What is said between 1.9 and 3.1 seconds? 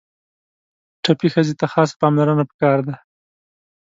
پاملرنه پکار ده.